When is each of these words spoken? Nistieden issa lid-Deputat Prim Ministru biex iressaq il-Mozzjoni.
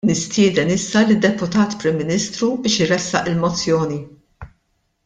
Nistieden 0.03 0.69
issa 0.75 1.03
lid-Deputat 1.09 1.75
Prim 1.83 2.01
Ministru 2.03 2.49
biex 2.65 2.79
iressaq 2.87 3.31
il-Mozzjoni. 3.35 4.03